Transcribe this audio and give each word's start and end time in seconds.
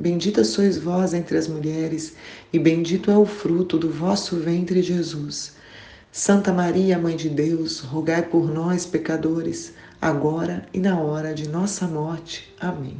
Bendita 0.00 0.42
sois 0.44 0.78
vós 0.78 1.12
entre 1.12 1.36
as 1.36 1.46
mulheres, 1.46 2.14
e 2.50 2.58
bendito 2.58 3.10
é 3.10 3.18
o 3.18 3.26
fruto 3.26 3.76
do 3.76 3.90
vosso 3.90 4.36
ventre, 4.36 4.80
Jesus. 4.80 5.52
Santa 6.10 6.54
Maria, 6.54 6.98
Mãe 6.98 7.14
de 7.14 7.28
Deus, 7.28 7.80
rogai 7.80 8.22
por 8.22 8.50
nós, 8.50 8.86
pecadores, 8.86 9.74
agora 10.00 10.66
e 10.72 10.80
na 10.80 10.98
hora 10.98 11.34
de 11.34 11.46
nossa 11.46 11.86
morte. 11.86 12.50
Amém. 12.58 12.96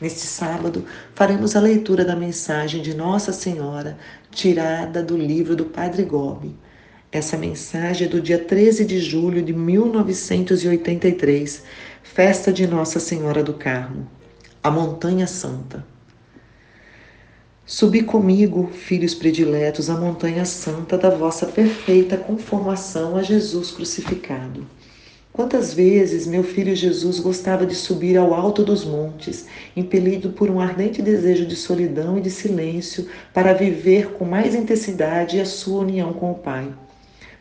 Neste 0.00 0.20
sábado, 0.20 0.86
faremos 1.14 1.54
a 1.54 1.60
leitura 1.60 2.02
da 2.02 2.16
mensagem 2.16 2.80
de 2.80 2.94
Nossa 2.94 3.30
Senhora, 3.30 3.98
tirada 4.30 5.02
do 5.02 5.18
livro 5.18 5.54
do 5.54 5.66
Padre 5.66 6.04
Gobi. 6.04 6.56
Essa 7.12 7.36
mensagem 7.36 8.06
é 8.06 8.10
do 8.10 8.22
dia 8.22 8.38
13 8.38 8.86
de 8.86 9.00
julho 9.00 9.42
de 9.42 9.52
1983, 9.52 11.62
festa 12.02 12.50
de 12.50 12.66
Nossa 12.66 12.98
Senhora 12.98 13.44
do 13.44 13.52
Carmo 13.52 14.08
a 14.64 14.70
Montanha 14.70 15.26
Santa. 15.26 15.84
Subi 17.66 18.04
comigo, 18.04 18.70
filhos 18.72 19.12
prediletos, 19.12 19.90
a 19.90 19.96
montanha 19.96 20.44
santa 20.44 20.96
da 20.96 21.10
vossa 21.10 21.46
perfeita 21.46 22.16
conformação 22.16 23.16
a 23.16 23.24
Jesus 23.24 23.72
crucificado. 23.72 24.64
Quantas 25.32 25.74
vezes 25.74 26.28
meu 26.28 26.44
filho 26.44 26.76
Jesus 26.76 27.18
gostava 27.18 27.66
de 27.66 27.74
subir 27.74 28.16
ao 28.16 28.32
alto 28.34 28.62
dos 28.62 28.84
montes, 28.84 29.46
impelido 29.76 30.30
por 30.30 30.48
um 30.48 30.60
ardente 30.60 31.02
desejo 31.02 31.44
de 31.44 31.56
solidão 31.56 32.16
e 32.16 32.20
de 32.20 32.30
silêncio, 32.30 33.08
para 33.34 33.52
viver 33.52 34.12
com 34.12 34.24
mais 34.24 34.54
intensidade 34.54 35.40
a 35.40 35.44
sua 35.44 35.80
união 35.80 36.12
com 36.12 36.30
o 36.30 36.36
Pai. 36.36 36.72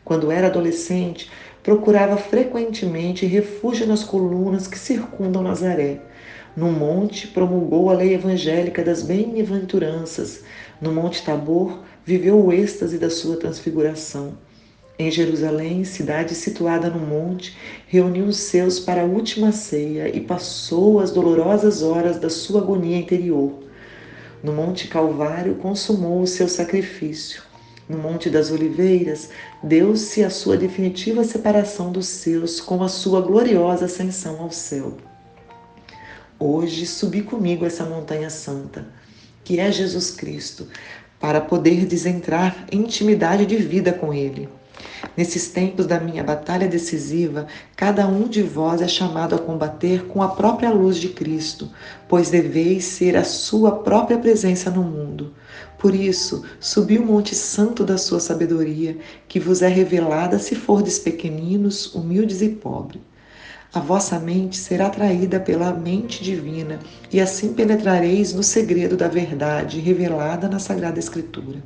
Quando 0.03 0.31
era 0.31 0.47
adolescente, 0.47 1.30
procurava 1.61 2.17
frequentemente 2.17 3.28
refúgio 3.28 3.85
nas 3.85 4.03
colunas 4.03 4.66
que 4.66 4.80
circundam 4.80 5.44
Nazaré 5.44 6.09
no 6.55 6.69
monte, 6.69 7.27
promulgou 7.27 7.89
a 7.89 7.94
lei 7.94 8.13
evangélica 8.13 8.83
das 8.83 9.02
bem-aventuranças. 9.02 10.44
No 10.81 10.91
Monte 10.91 11.23
Tabor, 11.23 11.80
viveu 12.05 12.44
o 12.44 12.52
êxtase 12.52 12.97
da 12.97 13.09
sua 13.09 13.38
transfiguração. 13.38 14.33
Em 14.99 15.09
Jerusalém, 15.09 15.85
cidade 15.85 16.35
situada 16.35 16.89
no 16.89 16.99
monte, 16.99 17.57
reuniu 17.88 18.25
os 18.25 18.38
seus 18.38 18.79
para 18.79 19.02
a 19.02 19.05
última 19.05 19.52
ceia 19.52 20.16
e 20.16 20.19
passou 20.19 20.99
as 20.99 21.11
dolorosas 21.11 21.81
horas 21.81 22.19
da 22.19 22.29
sua 22.29 22.61
agonia 22.61 22.97
interior. 22.97 23.53
No 24.44 24.52
Monte 24.52 24.88
Calvário, 24.88 25.55
consumou 25.55 26.22
o 26.22 26.27
seu 26.27 26.49
sacrifício. 26.49 27.41
No 27.88 27.97
Monte 27.97 28.29
das 28.29 28.52
Oliveiras, 28.52 29.29
deu-se 29.63 30.23
a 30.23 30.29
sua 30.29 30.57
definitiva 30.57 31.23
separação 31.23 31.91
dos 31.91 32.07
seus 32.07 32.59
com 32.59 32.83
a 32.83 32.89
sua 32.89 33.22
gloriosa 33.22 33.85
ascensão 33.85 34.41
ao 34.41 34.52
céu. 34.52 34.97
Hoje 36.44 36.88
subi 36.88 37.22
comigo 37.22 37.67
essa 37.67 37.86
montanha 37.86 38.28
santa, 38.31 38.88
que 39.44 39.59
é 39.59 39.72
Jesus 39.72 40.09
Cristo, 40.09 40.67
para 41.20 41.39
poder 41.39 41.86
desentrar 41.86 42.66
em 42.72 42.80
intimidade 42.80 43.45
de 43.45 43.58
vida 43.58 43.94
com 43.94 44.11
Ele. 44.11 44.50
Nesses 45.16 45.50
tempos 45.50 45.86
da 45.86 46.00
minha 46.00 46.23
batalha 46.23 46.67
decisiva, 46.67 47.45
cada 47.75 48.08
um 48.08 48.28
de 48.28 48.42
vós 48.42 48.81
é 48.81 48.88
chamado 48.88 49.36
a 49.36 49.38
combater 49.38 50.07
com 50.07 50.24
a 50.24 50.30
própria 50.30 50.72
luz 50.72 50.97
de 50.97 51.09
Cristo, 51.09 51.69
pois 52.09 52.31
deveis 52.31 52.85
ser 52.85 53.16
a 53.16 53.24
sua 53.24 53.74
própria 53.74 54.18
presença 54.18 54.72
no 54.72 54.81
mundo. 54.81 55.35
Por 55.78 55.94
isso, 55.94 56.44
subi 56.59 56.97
o 56.97 57.06
monte 57.06 57.35
santo 57.35 57.84
da 57.84 58.00
sua 58.00 58.19
sabedoria, 58.19 58.97
que 59.28 59.40
vos 59.40 59.62
é 59.62 59.68
revelada 59.68 60.40
se 60.40 60.56
fordes 60.56 60.97
pequeninos, 60.97 61.94
humildes 61.94 62.41
e 62.41 62.50
pobres. 62.50 63.10
A 63.73 63.79
vossa 63.79 64.19
mente 64.19 64.57
será 64.57 64.87
atraída 64.87 65.39
pela 65.39 65.71
mente 65.71 66.21
divina 66.21 66.77
e 67.09 67.21
assim 67.21 67.53
penetrareis 67.53 68.33
no 68.33 68.43
segredo 68.43 68.97
da 68.97 69.07
verdade 69.07 69.79
revelada 69.79 70.49
na 70.49 70.59
Sagrada 70.59 70.99
Escritura. 70.99 71.63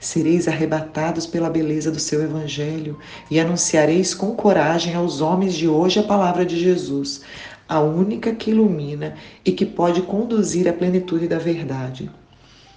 Sereis 0.00 0.48
arrebatados 0.48 1.28
pela 1.28 1.48
beleza 1.48 1.92
do 1.92 2.00
seu 2.00 2.24
Evangelho 2.24 2.98
e 3.30 3.38
anunciareis 3.38 4.14
com 4.14 4.34
coragem 4.34 4.96
aos 4.96 5.20
homens 5.20 5.54
de 5.54 5.68
hoje 5.68 6.00
a 6.00 6.02
palavra 6.02 6.44
de 6.44 6.58
Jesus, 6.58 7.20
a 7.68 7.78
única 7.78 8.34
que 8.34 8.50
ilumina 8.50 9.14
e 9.44 9.52
que 9.52 9.64
pode 9.64 10.02
conduzir 10.02 10.66
à 10.66 10.72
plenitude 10.72 11.28
da 11.28 11.38
verdade. 11.38 12.10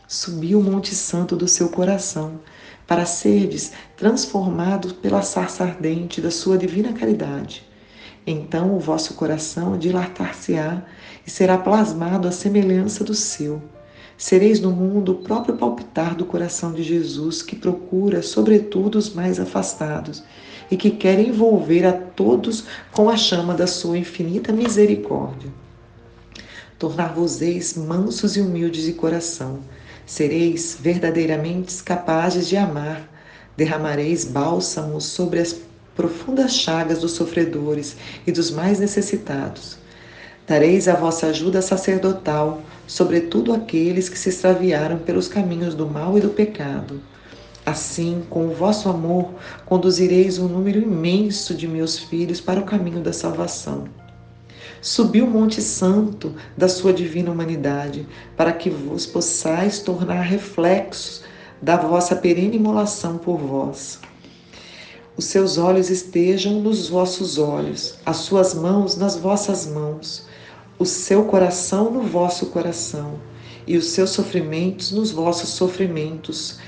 Subi 0.07 0.55
o 0.55 0.61
Monte 0.61 0.93
Santo 0.93 1.35
do 1.35 1.47
seu 1.47 1.69
coração, 1.69 2.39
para 2.85 3.07
serdes 3.07 3.72
transformados 3.97 4.91
pela 4.91 5.23
sarça 5.23 5.63
ardente 5.63 6.22
da 6.22 6.29
sua 6.29 6.59
divina 6.59 6.93
caridade 6.93 7.71
então 8.26 8.76
o 8.76 8.80
vosso 8.80 9.16
coração 9.16 9.78
dilatar-se-á 9.78 10.84
e 11.26 11.30
será 11.30 11.58
plasmado 11.58 12.28
à 12.28 12.32
semelhança 12.32 13.04
do 13.04 13.14
seu. 13.14 13.62
Sereis 14.18 14.59
no 14.59 14.70
mundo 14.70 15.14
o 15.14 15.16
próprio 15.16 15.58
palpitar 15.58 16.16
do 16.16 16.26
coração 16.26 16.72
de 16.72 16.84
Jesus, 16.84 17.42
que 17.42 17.56
procura, 17.56 18.22
sobretudo, 18.22 19.00
os 19.00 19.12
mais 19.12 19.40
afastados 19.40 20.24
e 20.70 20.78
que 20.78 20.92
quer 20.92 21.20
envolver 21.20 21.86
a 21.86 21.92
todos 21.92 22.66
com 22.92 23.09
a 23.09 23.18
chama 23.18 23.56
da 23.56 23.66
sua 23.66 23.98
infinita 23.98 24.53
misericórdia. 24.53 25.50
Tornar-vos-eis 26.78 27.76
mansos 27.76 28.38
e 28.38 28.42
humildes 28.42 28.84
de 28.84 28.94
coração. 28.94 29.59
Sereis 30.06 30.78
verdadeiramente 30.80 31.82
capazes 31.82 32.48
de 32.48 32.58
amar. 32.58 33.09
Derramareis 33.58 34.24
bálsamos 34.24 35.06
sobre 35.06 35.40
as 35.40 35.59
profundas 36.01 36.56
chagas 36.56 36.97
dos 36.97 37.12
sofredores 37.12 37.95
e 38.25 38.31
dos 38.31 38.50
mais 38.50 38.79
necessitados. 38.79 39.78
Dareis 40.47 40.88
a 40.88 40.95
vossa 40.95 41.28
ajuda 41.28 41.62
sacerdotal, 41.62 42.63
sobretudo 42.88 43.53
aqueles 43.53 44.09
que 44.09 44.17
se 44.17 44.29
extraviaram 44.29 44.97
pelos 44.97 45.28
caminhos 45.28 45.75
do 45.75 45.88
mal 45.88 46.17
e 46.17 46.22
do 46.22 46.29
pecado. 46.29 47.00
Assim, 47.63 48.23
com 48.31 48.47
o 48.47 48.56
vosso 48.56 48.90
amor, 48.90 49.35
conduzireis 49.63 50.40
um 50.40 50.47
número 50.47 50.81
imenso 50.81 51.53
de 51.53 51.67
meus 51.67 52.00
filhos 52.00 52.41
para 52.41 52.59
o 52.59 52.66
caminho 52.66 53.01
da 53.01 53.13
salvação. 53.13 53.84
Subi 54.81 55.22
o 55.22 55.28
Monte 55.28 55.61
Santo 55.61 56.34
da 56.57 56.67
sua 56.67 56.91
divina 56.91 57.29
humanidade, 57.29 58.07
para 58.35 58.51
que 58.51 58.72
vos 58.72 59.06
possais 59.06 59.78
tornar 59.78 60.22
reflexos 60.22 61.22
da 61.61 61.78
vossa 61.78 62.16
perene 62.16 62.56
imolação 62.56 63.19
por 63.19 63.38
vós 63.38 64.00
os 65.17 65.25
seus 65.25 65.57
olhos 65.57 65.89
estejam 65.89 66.61
nos 66.61 66.88
vossos 66.88 67.38
olhos, 67.38 67.95
as 68.05 68.17
suas 68.17 68.53
mãos 68.53 68.95
nas 68.95 69.16
vossas 69.16 69.67
mãos, 69.67 70.25
o 70.79 70.85
seu 70.85 71.25
coração 71.25 71.91
no 71.91 72.01
vosso 72.01 72.47
coração, 72.47 73.19
e 73.67 73.77
os 73.77 73.88
seus 73.88 74.11
sofrimentos 74.11 74.91
nos 74.91 75.11
vossos 75.11 75.49
sofrimentos, 75.49 76.59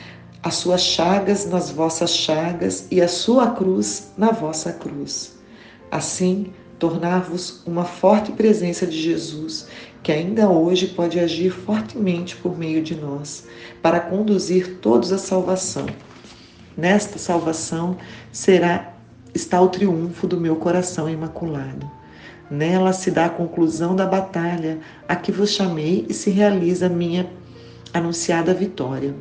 as 0.44 0.56
suas 0.56 0.82
chagas 0.82 1.46
nas 1.46 1.72
vossas 1.72 2.12
chagas 2.12 2.88
e 2.92 3.02
a 3.02 3.08
sua 3.08 3.52
cruz 3.52 4.12
na 4.18 4.32
vossa 4.32 4.74
cruz. 4.74 5.34
Assim, 5.90 6.52
tornar-vos 6.78 7.62
uma 7.66 7.86
forte 7.86 8.32
presença 8.34 8.86
de 8.86 9.02
Jesus, 9.02 9.68
que 10.04 10.12
ainda 10.12 10.50
hoje 10.50 10.88
pode 10.88 11.18
agir 11.18 11.50
fortemente 11.50 12.36
por 12.36 12.58
meio 12.58 12.84
de 12.84 12.94
nós, 12.94 13.46
para 13.82 14.02
conduzir 14.02 14.80
todos 14.82 15.14
à 15.14 15.18
salvação. 15.18 15.86
Nesta 16.76 17.20
salvação 17.20 17.98
será 18.32 18.94
está 19.34 19.60
o 19.62 19.68
triunfo 19.68 20.28
do 20.28 20.40
meu 20.40 20.56
coração 20.56 21.10
imaculado. 21.10 21.90
Nela 22.50 22.94
se 22.94 23.10
dá 23.10 23.26
a 23.26 23.30
conclusão 23.30 23.96
da 23.96 24.06
batalha 24.06 24.80
a 25.08 25.16
que 25.16 25.32
vos 25.32 25.52
chamei 25.52 26.06
e 26.10 26.14
se 26.14 26.30
realiza 26.30 26.86
a 26.86 26.90
minha 26.90 27.30
anunciada 27.94 28.54
vitória. 28.54 29.14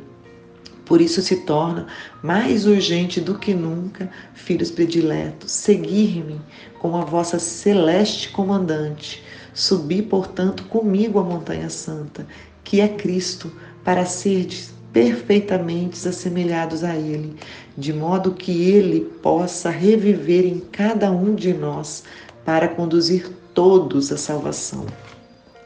Por 0.85 0.99
isso 0.99 1.21
se 1.21 1.37
torna 1.37 1.87
mais 2.21 2.65
urgente 2.65 3.21
do 3.21 3.39
que 3.39 3.53
nunca, 3.53 4.09
filhos 4.33 4.69
prediletos, 4.69 5.51
seguir-me 5.51 6.41
como 6.79 6.97
a 6.97 7.05
vossa 7.05 7.39
celeste 7.39 8.29
comandante. 8.29 9.23
Subi, 9.53 10.01
portanto, 10.01 10.63
comigo 10.65 11.19
a 11.19 11.23
montanha 11.23 11.69
santa, 11.69 12.27
que 12.63 12.81
é 12.81 12.87
Cristo, 12.87 13.51
para 13.83 14.05
serdes 14.05 14.73
perfeitamente 14.93 16.07
assemelhados 16.07 16.83
a 16.83 16.95
Ele, 16.95 17.35
de 17.75 17.91
modo 17.91 18.31
que 18.31 18.71
Ele 18.71 19.01
possa 19.21 19.71
reviver 19.71 20.45
em 20.45 20.59
cada 20.59 21.11
um 21.11 21.33
de 21.33 21.51
nós 21.51 22.03
para 22.45 22.67
conduzir 22.67 23.27
todos 23.53 24.11
à 24.11 24.17
salvação. 24.17 24.85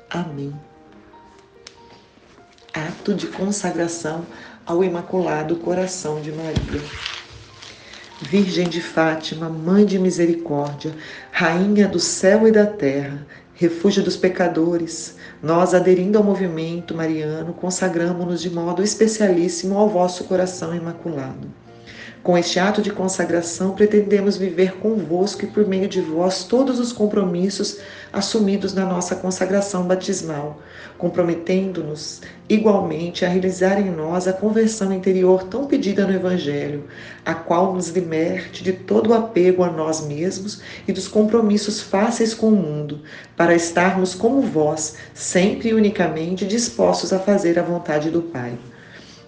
Amém. 0.10 0.54
Ato 2.74 3.14
de 3.14 3.28
consagração 3.28 4.26
ao 4.66 4.84
Imaculado 4.84 5.58
Coração 5.58 6.22
de 6.22 6.32
Maria. 6.32 6.82
Virgem 8.22 8.68
de 8.68 8.82
Fátima, 8.82 9.48
Mãe 9.48 9.86
de 9.86 10.00
Misericórdia, 10.00 10.96
Rainha 11.32 11.88
do 11.88 12.00
céu 12.00 12.48
e 12.48 12.52
da 12.52 12.66
terra, 12.66 13.26
refúgio 13.58 14.04
dos 14.04 14.16
pecadores, 14.16 15.16
nós, 15.42 15.74
aderindo 15.74 16.16
ao 16.18 16.24
movimento 16.24 16.94
mariano, 16.96 17.54
consagramos-nos 17.54 18.40
de 18.40 18.52
modo 18.52 18.84
especialíssimo 18.84 19.76
ao 19.76 19.90
vosso 19.90 20.26
coração 20.26 20.76
imaculado. 20.76 21.48
Com 22.24 22.38
este 22.38 22.60
ato 22.60 22.82
de 22.82 22.92
consagração, 22.92 23.72
pretendemos 23.72 24.36
viver 24.38 24.74
convosco 24.80 25.46
e 25.46 25.48
por 25.48 25.66
meio 25.66 25.88
de 25.88 26.02
vós 26.02 26.44
todos 26.44 26.80
os 26.80 26.92
compromissos 26.92 27.78
assumidos 28.12 28.74
na 28.74 28.86
nossa 28.86 29.16
consagração 29.16 29.84
batismal, 29.84 30.62
comprometendo-nos 30.98 32.22
igualmente 32.50 33.24
a 33.24 33.30
realizar 33.30 33.80
em 33.80 33.90
nós 33.90 34.28
a 34.28 34.34
conversão 34.34 34.92
interior 34.92 35.44
tão 35.44 35.68
pedida 35.68 36.06
no 36.06 36.14
Evangelho, 36.14 36.86
a 37.26 37.34
qual 37.34 37.74
nos 37.74 37.90
liberte 37.90 38.64
de 38.64 38.74
todo 38.74 39.12
o 39.12 39.14
apego 39.14 39.64
a 39.64 39.72
nós 39.72 40.06
mesmos 40.06 40.62
e 40.88 40.92
dos 40.92 41.08
compromissos 41.08 41.80
fáceis 41.80 42.34
com 42.34 42.50
o 42.50 42.52
mundo, 42.52 43.02
para 43.38 43.56
estarmos 43.56 44.14
como 44.14 44.42
vós, 44.42 44.96
sempre 45.14 45.70
e 45.70 45.74
unicamente 45.74 46.46
dispostos 46.46 47.14
a 47.14 47.20
fazer 47.20 47.58
a 47.58 47.64
vontade 47.64 48.10
do 48.10 48.22
Pai 48.22 48.58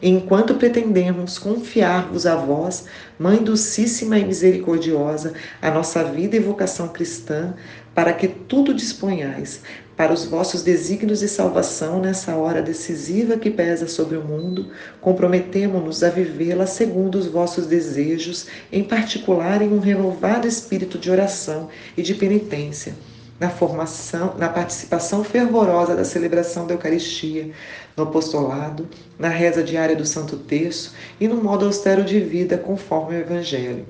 enquanto 0.02 0.56
pretendemos 0.56 1.38
confiar-vos 1.38 2.26
a 2.26 2.36
vós, 2.36 2.86
Mãe 3.18 3.44
docíssima 3.44 4.18
e 4.18 4.24
misericordiosa, 4.24 5.34
a 5.62 5.70
nossa 5.70 6.04
vida 6.06 6.38
e 6.38 6.40
vocação 6.40 6.88
cristã, 6.88 7.54
para 7.94 8.14
que 8.14 8.30
tudo 8.30 8.74
disponhais 8.74 9.62
para 9.98 10.14
os 10.14 10.24
vossos 10.24 10.64
desígnios 10.64 11.20
de 11.20 11.28
salvação 11.28 12.00
nessa 12.00 12.34
hora 12.38 12.62
decisiva 12.62 13.36
que 13.36 13.50
pesa 13.50 13.90
sobre 13.90 14.16
o 14.16 14.24
mundo, 14.24 14.72
comprometemo-nos 15.02 16.02
a 16.02 16.10
vivê-la 16.10 16.66
segundo 16.66 17.16
os 17.16 17.28
vossos 17.28 17.68
desejos, 17.68 18.48
em 18.72 18.86
particular 18.86 19.62
em 19.62 19.74
um 19.74 19.80
renovado 19.80 20.48
espírito 20.48 20.98
de 20.98 21.12
oração 21.12 21.68
e 21.98 22.02
de 22.02 22.16
penitência 22.16 22.94
na 23.40 23.50
formação, 23.50 24.36
na 24.38 24.50
participação 24.50 25.24
fervorosa 25.24 25.96
da 25.96 26.04
celebração 26.04 26.68
da 26.68 26.74
Eucaristia, 26.74 27.52
no 27.96 28.04
apostolado, 28.04 28.88
na 29.18 29.30
reza 29.30 29.64
diária 29.64 29.96
do 29.96 30.06
Santo 30.06 30.38
Terço 30.38 30.94
e 31.20 31.28
no 31.28 31.42
modo 31.42 31.66
austero 31.66 32.04
de 32.04 32.20
vida 32.20 32.58
conforme 32.58 33.16
o 33.16 33.20
Evangelho. 33.20 33.86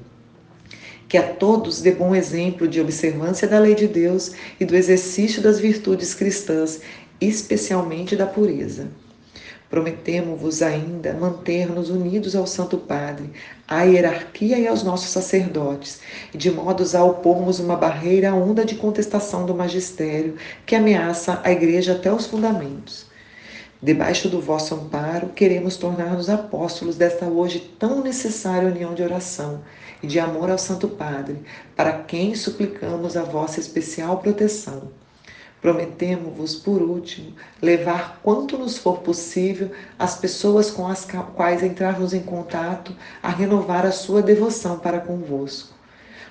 Que 1.08 1.18
a 1.18 1.24
todos 1.24 1.82
dê 1.82 1.92
bom 1.92 2.16
exemplo 2.16 2.68
de 2.68 2.80
observância 2.80 3.48
da 3.48 3.58
lei 3.58 3.74
de 3.74 3.88
Deus 3.88 4.32
e 4.60 4.66
do 4.66 4.76
exercício 4.76 5.42
das 5.42 5.60
virtudes 5.60 6.14
cristãs, 6.14 6.82
especialmente 7.20 8.16
da 8.16 8.28
pureza. 8.28 8.88
Prometemos-vos 9.70 10.64
ainda 10.64 11.14
manter-nos 11.14 11.92
unidos 11.92 12.36
ao 12.36 12.48
Santo 12.48 12.76
Padre, 12.76 13.30
à 13.68 13.84
hierarquia 13.84 14.58
e 14.58 14.68
aos 14.68 14.82
nossos 14.82 15.10
sacerdotes, 15.10 16.02
de 16.34 16.50
modos 16.50 16.96
a 16.96 17.04
opormos 17.04 17.60
uma 17.60 17.76
barreira 17.76 18.32
à 18.32 18.34
onda 18.34 18.66
de 18.66 18.76
contestação 18.76 19.46
do 19.46 19.54
magistério 19.54 20.36
que 20.66 20.76
ameaça 20.76 21.40
a 21.44 21.52
Igreja 21.52 21.94
até 21.94 22.12
os 22.12 22.26
fundamentos. 22.26 23.06
Debaixo 23.82 24.28
do 24.28 24.42
vosso 24.42 24.74
amparo, 24.74 25.30
queremos 25.30 25.78
tornar-nos 25.78 26.32
apóstolos 26.32 26.96
desta 26.96 27.28
hoje 27.28 27.60
tão 27.78 28.02
necessária 28.02 28.68
união 28.68 28.96
de 28.96 29.04
oração 29.04 29.62
e 30.02 30.08
de 30.08 30.20
amor 30.20 30.50
ao 30.50 30.58
Santo 30.58 30.88
Padre, 30.88 31.38
para 31.76 31.94
quem 31.94 32.34
suplicamos 32.34 33.16
a 33.16 33.22
vossa 33.22 33.60
especial 33.60 34.18
proteção 34.18 34.90
Prometemos-vos, 35.62 36.56
por 36.56 36.82
último, 36.82 37.34
levar 37.62 38.20
quanto 38.24 38.58
nos 38.58 38.78
for 38.78 39.00
possível 39.00 39.72
as 39.98 40.16
pessoas 40.18 40.72
com 40.72 40.88
as 40.88 41.06
quais 41.36 41.62
entrarmos 41.62 42.14
em 42.14 42.22
contato 42.22 42.96
a 43.22 43.30
renovar 43.30 43.86
a 43.86 43.92
sua 43.92 44.22
devoção 44.22 44.80
para 44.80 45.02
convosco. 45.02 45.78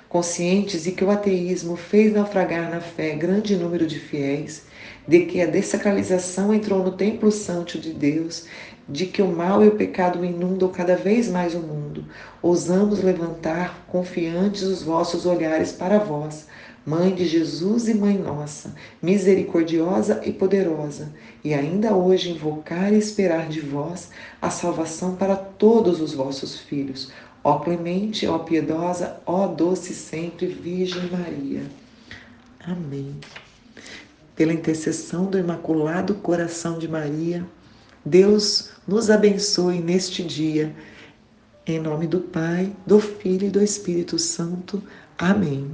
Conscientes 0.07 0.83
de 0.83 0.93
que 0.93 1.03
o 1.03 1.11
ateísmo 1.11 1.75
fez 1.75 2.11
naufragar 2.11 2.71
na 2.71 2.81
fé 2.81 3.11
grande 3.11 3.55
número 3.55 3.85
de 3.85 3.99
fiéis, 3.99 4.63
de 5.07 5.27
que 5.27 5.39
a 5.39 5.45
desacralização 5.45 6.51
entrou 6.51 6.83
no 6.83 6.93
templo 6.93 7.31
santo 7.31 7.77
de 7.77 7.93
Deus, 7.93 8.47
de 8.87 9.05
que 9.05 9.21
o 9.21 9.27
mal 9.27 9.63
e 9.63 9.67
o 9.67 9.75
pecado 9.75 10.25
inundam 10.25 10.69
cada 10.69 10.95
vez 10.95 11.29
mais 11.29 11.53
o 11.53 11.59
mundo, 11.59 12.03
ousamos 12.41 13.03
levantar 13.03 13.85
confiantes 13.87 14.63
os 14.63 14.81
vossos 14.81 15.27
olhares 15.27 15.71
para 15.71 15.99
vós 15.99 16.47
Mãe 16.85 17.13
de 17.13 17.25
Jesus 17.25 17.87
e 17.87 17.93
Mãe 17.93 18.17
nossa, 18.17 18.73
misericordiosa 19.01 20.21
e 20.25 20.31
poderosa, 20.31 21.13
e 21.43 21.53
ainda 21.53 21.93
hoje 21.93 22.31
invocar 22.31 22.93
e 22.93 22.97
esperar 22.97 23.47
de 23.47 23.59
vós 23.59 24.09
a 24.41 24.49
salvação 24.49 25.15
para 25.15 25.35
todos 25.35 26.01
os 26.01 26.13
vossos 26.13 26.59
filhos. 26.59 27.11
Ó 27.43 27.59
clemente, 27.59 28.27
ó 28.27 28.39
piedosa, 28.39 29.21
ó 29.25 29.47
doce 29.47 29.93
sempre 29.93 30.47
Virgem 30.47 31.09
Maria. 31.09 31.63
Amém. 32.59 33.15
Pela 34.35 34.53
intercessão 34.53 35.25
do 35.25 35.37
Imaculado 35.37 36.15
Coração 36.15 36.77
de 36.79 36.87
Maria, 36.87 37.45
Deus 38.05 38.71
nos 38.87 39.09
abençoe 39.09 39.79
neste 39.79 40.23
dia. 40.23 40.73
Em 41.67 41.79
nome 41.79 42.07
do 42.07 42.21
Pai, 42.21 42.73
do 42.85 42.99
Filho 42.99 43.47
e 43.47 43.51
do 43.51 43.61
Espírito 43.61 44.17
Santo. 44.17 44.81
Amém. 45.17 45.69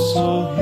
sorriso. 0.00 0.59